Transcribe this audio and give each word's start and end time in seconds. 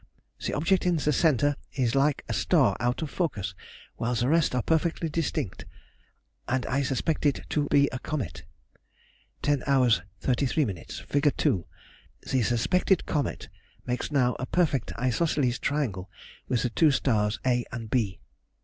The 0.43 0.55
object 0.55 0.87
in 0.87 0.95
the 0.95 1.13
centre 1.13 1.55
is 1.73 1.93
like 1.93 2.23
a 2.27 2.33
star 2.33 2.75
out 2.79 3.03
of 3.03 3.11
focus, 3.11 3.53
while 3.97 4.15
the 4.15 4.27
rest 4.29 4.55
are 4.55 4.63
perfectly 4.63 5.09
distinct, 5.09 5.65
and 6.47 6.65
I 6.65 6.81
suspect 6.81 7.23
it 7.27 7.41
to 7.49 7.67
be 7.69 7.87
a 7.91 7.99
comet. 7.99 8.41
10^h 9.43 10.01
33ʹ. 10.23 11.05
Fig. 11.05 11.37
2. 11.37 11.65
The 12.31 12.41
suspected 12.41 13.05
comet 13.05 13.47
makes 13.85 14.11
now 14.11 14.35
a 14.39 14.47
perfect 14.47 14.91
isosceles 14.97 15.59
triangle 15.59 16.09
with 16.47 16.63
the 16.63 16.71
two 16.71 16.89
stars 16.89 17.39
a 17.45 17.63
and 17.71 17.91
b. 17.91 18.19